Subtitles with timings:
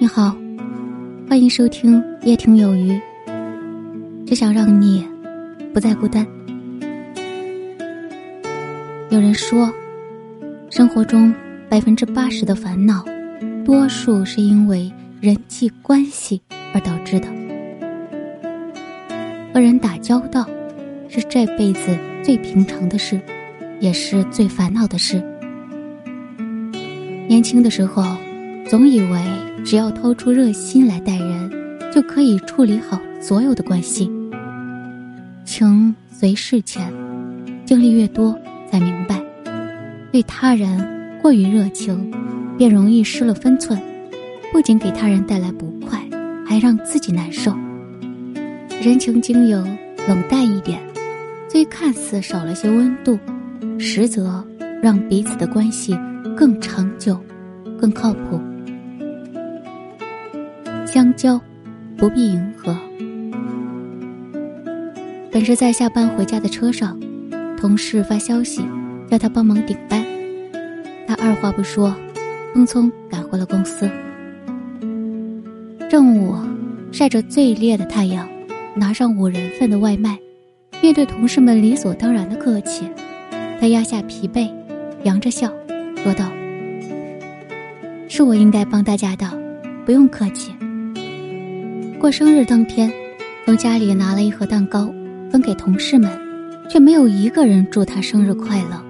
[0.00, 0.32] 你好，
[1.28, 2.96] 欢迎收听夜听有余。
[4.24, 5.04] 只想让你
[5.74, 6.24] 不再孤单。
[9.10, 9.68] 有人说，
[10.70, 11.34] 生活中
[11.68, 13.04] 百分之八十的烦恼，
[13.64, 14.88] 多数是因为
[15.20, 16.40] 人际关系
[16.72, 17.26] 而导致的。
[19.52, 20.48] 和人打交道，
[21.08, 23.20] 是这辈子最平常的事，
[23.80, 25.20] 也是最烦恼的事。
[27.26, 28.04] 年轻的时候。
[28.68, 29.18] 总以为
[29.64, 31.50] 只要掏出热心来待人，
[31.90, 34.10] 就可以处理好所有的关系。
[35.46, 36.92] 情随事迁，
[37.64, 38.38] 经历越多，
[38.70, 39.22] 才明白，
[40.12, 42.12] 对他人过于热情，
[42.58, 43.80] 便容易失了分寸，
[44.52, 45.98] 不仅给他人带来不快，
[46.44, 47.56] 还让自己难受。
[48.82, 50.78] 人情经营冷淡一点，
[51.48, 53.18] 虽看似少了些温度，
[53.78, 54.46] 实则
[54.82, 55.98] 让彼此的关系
[56.36, 57.18] 更长久，
[57.80, 58.38] 更靠谱。
[60.90, 61.38] 相交，
[61.98, 62.74] 不必迎合。
[65.30, 66.98] 本是在下班回家的车上，
[67.58, 68.64] 同事发消息
[69.10, 70.02] 叫他帮忙顶班，
[71.06, 71.94] 他二话不说，
[72.54, 73.86] 匆匆赶回了公司。
[75.90, 76.34] 正午，
[76.90, 78.26] 晒着最烈的太阳，
[78.74, 80.18] 拿上五人份的外卖，
[80.80, 82.88] 面对同事们理所当然的客气，
[83.60, 84.50] 他压下疲惫，
[85.02, 85.52] 扬着笑，
[86.02, 86.32] 说道
[88.08, 89.30] ：“是我应该帮大家的，
[89.84, 90.50] 不用客气。”
[91.98, 92.92] 过生日当天，
[93.44, 94.88] 从家里拿了一盒蛋糕，
[95.32, 96.08] 分给同事们，
[96.70, 98.80] 却没有一个人祝他生日快乐。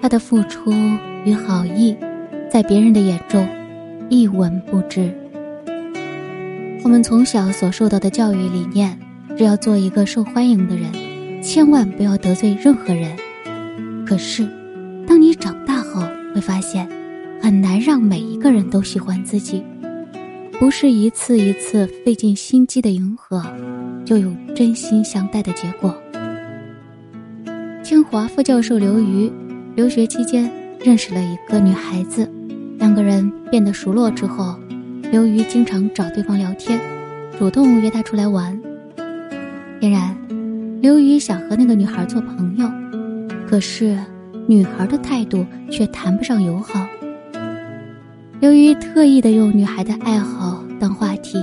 [0.00, 0.72] 他的付出
[1.26, 1.94] 与好意，
[2.50, 3.46] 在别人的眼中
[4.08, 5.12] 一文不值。
[6.82, 8.98] 我们从小所受到的教育理念，
[9.36, 10.90] 只要做一个受欢迎的人，
[11.42, 13.14] 千万不要得罪任何人。
[14.06, 14.48] 可是，
[15.06, 16.00] 当你长大后，
[16.34, 16.88] 会发现，
[17.42, 19.62] 很难让每一个人都喜欢自己。
[20.58, 23.40] 不是一次一次费尽心机的迎合，
[24.04, 25.96] 就有真心相待的结果。
[27.80, 29.30] 清华副教授刘瑜，
[29.76, 32.28] 留学期间认识了一个女孩子，
[32.76, 34.58] 两个人变得熟络之后，
[35.12, 36.80] 刘瑜经常找对方聊天，
[37.38, 38.60] 主动约她出来玩。
[39.80, 40.16] 显然，
[40.82, 42.68] 刘瑜想和那个女孩做朋友，
[43.48, 43.96] 可是
[44.48, 46.84] 女孩的态度却谈不上友好。
[48.40, 51.42] 由于特意的用女孩的爱好当话题，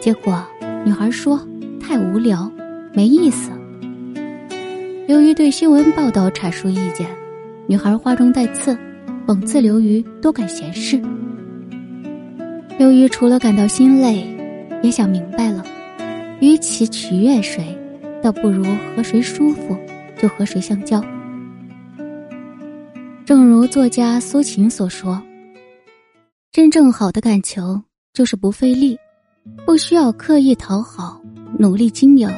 [0.00, 0.40] 结果
[0.84, 1.40] 女孩说
[1.80, 2.48] 太无聊，
[2.92, 3.50] 没意思。
[5.08, 7.08] 由于对新闻报道阐述意见，
[7.66, 8.78] 女孩话中带刺，
[9.26, 11.02] 讽刺刘瑜多管闲事。
[12.78, 14.24] 刘瑜除了感到心累，
[14.84, 15.64] 也想明白了，
[16.40, 17.76] 与其取悦谁，
[18.22, 18.64] 倒不如
[18.94, 19.76] 和谁舒服
[20.16, 21.04] 就和谁相交。
[23.24, 25.20] 正如作家苏秦所说。
[26.52, 27.62] 真正好的感情
[28.12, 28.98] 就是不费力，
[29.64, 31.22] 不需要刻意讨好，
[31.56, 32.28] 努力经营，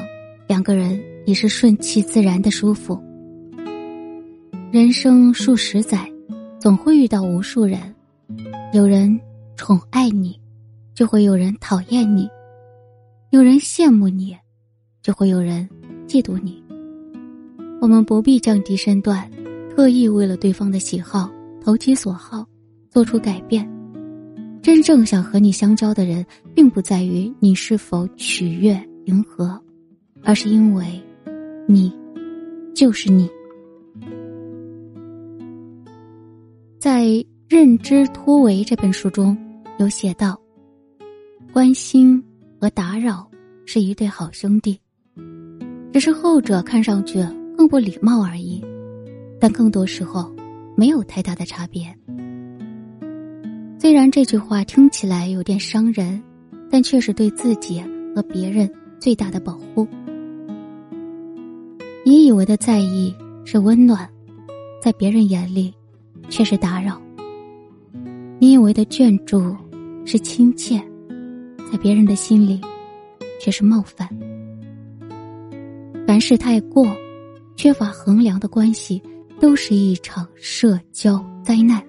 [0.47, 3.01] 两个人也是顺其自然的舒服。
[4.71, 6.07] 人生数十载，
[6.59, 7.79] 总会遇到无数人，
[8.71, 9.19] 有人
[9.55, 10.39] 宠爱你，
[10.93, 12.27] 就会有人讨厌你；
[13.31, 14.37] 有人羡慕你，
[15.01, 15.67] 就会有人
[16.07, 16.63] 嫉妒你。
[17.81, 19.27] 我们不必降低身段，
[19.75, 22.45] 特意为了对方的喜好投其所好，
[22.91, 23.67] 做出改变。
[24.63, 26.25] 真正想和你相交的人，
[26.55, 29.61] 并不在于你是否取悦迎合，
[30.23, 30.85] 而是因为，
[31.67, 31.93] 你，
[32.73, 33.29] 就是你。
[36.79, 37.03] 在
[37.49, 39.37] 《认知突围》这本书中
[39.79, 40.39] 有写道
[41.51, 42.23] ：“关心
[42.57, 43.29] 和打扰
[43.65, 44.79] 是一对好兄弟，
[45.91, 47.21] 只是后者看上去
[47.57, 48.63] 更不礼貌而已，
[49.41, 50.33] 但更多时候
[50.77, 51.93] 没有太大的差别。”
[53.83, 56.23] 虽然这句话听起来有点伤人，
[56.71, 57.83] 但却是对自己
[58.15, 59.85] 和别人最大的保护。
[62.05, 63.13] 你以为的在意
[63.43, 64.09] 是温暖，
[64.81, 65.73] 在别人眼里
[66.29, 66.93] 却是打扰；
[68.39, 69.53] 你以为的眷注
[70.05, 70.81] 是亲切，
[71.69, 72.61] 在别人的心里
[73.37, 74.07] 却是冒犯。
[76.07, 76.87] 凡事太过，
[77.57, 79.03] 缺乏衡量的关系，
[79.41, 81.83] 都是一场社交灾难。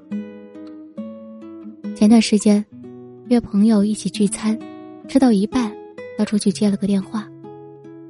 [1.95, 2.65] 前段时间，
[3.29, 4.59] 约朋友一起聚餐，
[5.07, 5.73] 吃到一半，
[6.19, 7.29] 他出去接了个电话。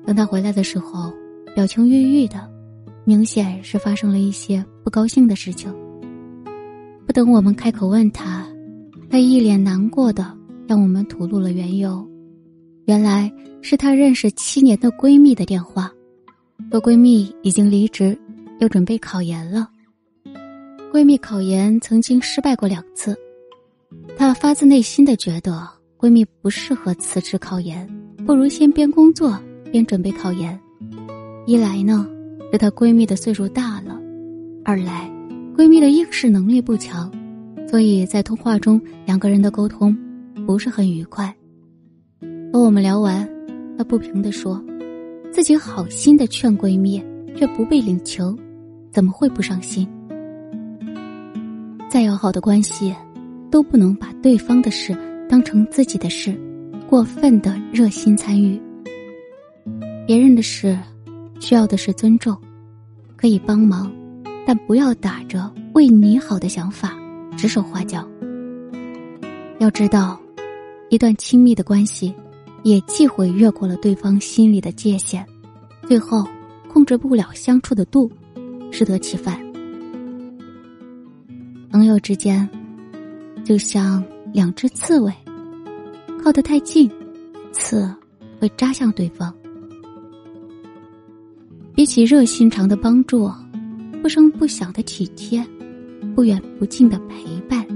[0.07, 1.13] 等他回来的时候，
[1.55, 2.51] 表情郁郁的，
[3.05, 5.71] 明显是发生了一些不高兴的事情。
[7.07, 8.47] 不等我们开口问他，
[9.11, 10.35] 他一脸难过的
[10.67, 12.09] 向我们吐露了缘由。
[12.87, 13.31] 原来
[13.61, 15.93] 是他认识七年的闺蜜的电话，
[16.71, 18.19] 说闺蜜已经离职，
[18.61, 19.69] 又准备考研了。
[20.91, 23.15] 闺蜜考研曾经失败过两次。
[24.17, 25.69] 她发自内心的觉得
[25.99, 27.89] 闺蜜不适合辞职考研，
[28.27, 29.39] 不如先边工作
[29.71, 30.59] 边准备考研。
[31.47, 32.06] 一来呢，
[32.53, 34.01] 是她闺蜜的岁数大了；
[34.65, 35.11] 二来，
[35.56, 37.11] 闺蜜的应试能力不强，
[37.69, 39.97] 所以在通话中两个人的沟通
[40.47, 41.35] 不是很愉快。
[42.53, 43.29] 和我们聊完，
[43.77, 44.62] 她不平地说
[45.33, 47.03] ：“自己好心的劝闺蜜，
[47.37, 48.39] 却不被领情，
[48.93, 49.89] 怎么会不伤心？
[51.91, 52.95] 再要好的关系，
[53.55, 54.99] 都不能把对方的事
[55.29, 56.37] 当成自己的事，
[56.89, 58.61] 过分的热心参与。
[60.05, 60.77] 别人的事。”
[61.41, 62.37] 需要的是尊重，
[63.17, 63.93] 可以帮忙，
[64.47, 66.97] 但不要打着为你好的想法
[67.37, 68.09] 指手画脚。
[69.59, 70.19] 要知道，
[70.89, 72.15] 一段亲密的关系，
[72.62, 75.25] 也忌讳越过了对方心里的界限，
[75.87, 76.27] 最后
[76.73, 78.11] 控制不了相处的度，
[78.71, 79.39] 适得其反。
[81.71, 82.49] 朋友之间，
[83.44, 84.02] 就像
[84.32, 85.12] 两只刺猬，
[86.23, 86.91] 靠得太近，
[87.52, 87.94] 刺
[88.41, 89.32] 会扎向对方。
[91.75, 93.31] 比起热心肠的帮助，
[94.00, 95.44] 不声不响的体贴，
[96.14, 97.67] 不远不近的陪伴，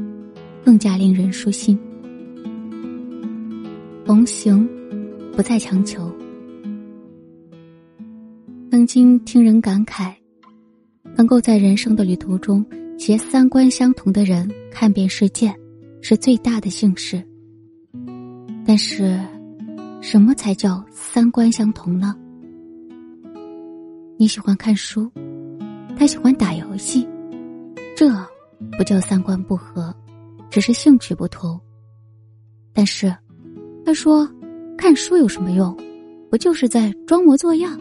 [0.64, 1.78] 更加令人舒心。
[4.06, 4.66] 同行，
[5.36, 6.10] 不再强求。
[8.70, 10.14] 曾经听人感慨，
[11.14, 12.64] 能够在人生的旅途中
[12.98, 15.54] 携三观相同的人看遍世界，
[16.02, 17.24] 是最大的幸事。
[18.66, 19.16] 但是，
[20.00, 22.12] 什么才叫三观相同呢？
[24.18, 25.08] 你喜欢看书，
[25.96, 27.08] 他喜欢打游戏，
[27.96, 28.10] 这
[28.76, 29.94] 不叫三观不合，
[30.50, 31.58] 只是兴趣不同。
[32.74, 33.14] 但是，
[33.86, 34.28] 他说
[34.76, 35.74] 看书有什么用？
[36.30, 37.80] 不就是在装模作样？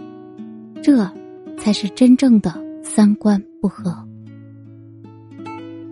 [0.83, 1.11] 这
[1.57, 2.53] 才是真正的
[2.83, 4.06] 三观不合。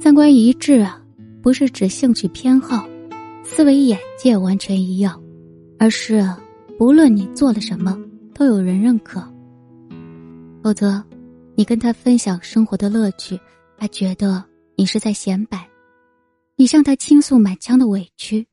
[0.05, 1.01] 三观一致啊，
[1.41, 2.87] 不是指兴趣偏好、
[3.43, 5.19] 思维眼界完全一样，
[5.79, 6.23] 而是
[6.77, 7.99] 不论你做了什么，
[8.31, 9.19] 都有人认可。
[10.61, 11.03] 否则，
[11.55, 13.39] 你跟他分享生活的乐趣，
[13.79, 15.57] 他觉得你是在显摆；
[16.55, 18.47] 你向他倾诉满腔的委屈，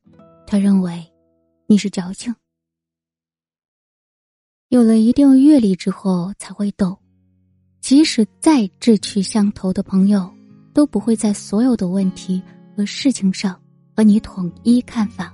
[0.47, 1.05] 他认为
[1.67, 2.33] 你是矫情。
[4.69, 6.97] 有了一定阅历之后，才会懂，
[7.79, 10.33] 即使再志趣相投的朋友，
[10.73, 12.41] 都不会在所有的问题
[12.75, 13.59] 和事情上
[13.95, 15.33] 和你统一看法。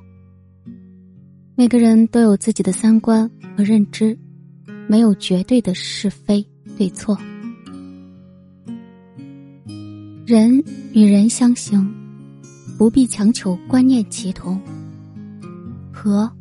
[1.55, 4.17] 每个人都有自己的三观和认知，
[4.87, 6.45] 没有绝对的是非。
[6.77, 7.17] 对错，
[10.25, 10.63] 人
[10.93, 11.85] 与人相行，
[12.77, 14.61] 不必强求观念齐同。
[15.91, 16.31] 合，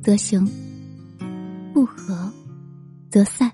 [0.00, 0.46] 则行；
[1.74, 2.32] 不合，
[3.10, 3.50] 则散。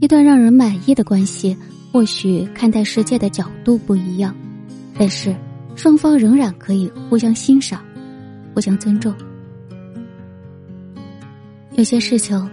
[0.00, 1.54] 一段让人满意的关系，
[1.92, 4.34] 或许看待世界的角度不一样，
[4.98, 5.34] 但是
[5.76, 7.84] 双方仍然可以互相欣赏，
[8.54, 9.14] 互相尊重。
[11.74, 12.50] 有些事情。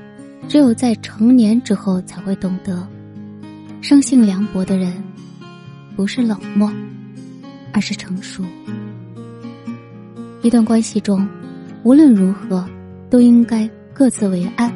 [0.48, 2.88] 只有在成年之后才会懂得，
[3.82, 4.92] 生性凉薄的人，
[5.96, 6.74] 不是冷漠，
[7.72, 8.44] 而是成熟。
[10.42, 11.28] 一段关系中，
[11.84, 12.68] 无论如何
[13.12, 14.74] 都应该各自为安，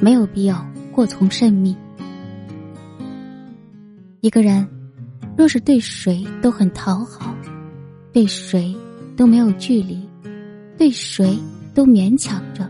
[0.00, 1.76] 没有必要过从甚密。
[4.20, 4.66] 一个人
[5.36, 7.34] 若是对谁都很讨好，
[8.12, 8.74] 对谁
[9.16, 10.02] 都没有距离，
[10.78, 11.38] 对谁
[11.74, 12.68] 都勉强着。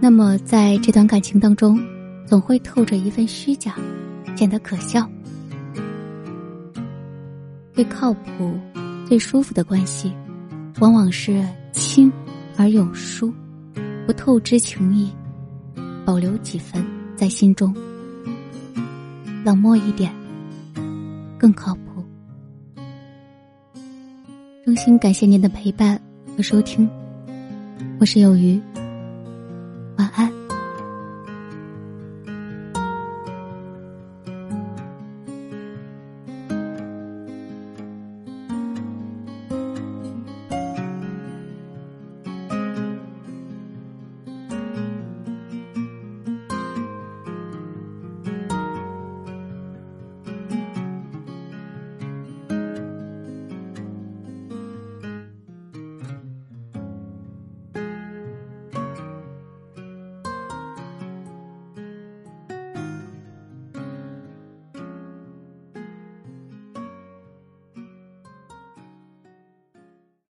[0.00, 1.78] 那么，在这段感情当中，
[2.26, 3.74] 总会透着一份虚假，
[4.34, 5.08] 显得可笑。
[7.74, 8.58] 最靠谱、
[9.06, 10.12] 最舒服的关系，
[10.80, 12.10] 往往是亲
[12.56, 13.32] 而有疏，
[14.06, 15.10] 不透支情谊，
[16.04, 16.84] 保留几分
[17.14, 17.74] 在心中。
[19.48, 20.12] 冷漠一点，
[21.38, 22.04] 更靠谱。
[24.62, 25.98] 衷心感谢您的陪伴
[26.36, 26.86] 和收听，
[27.98, 28.60] 我是有鱼。